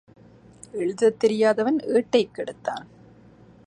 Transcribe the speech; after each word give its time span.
எழுதத் 0.71 1.19
தெரியாதவன் 1.19 1.79
ஏட்டைக் 1.79 2.33
கெடுத்தான். 2.35 2.87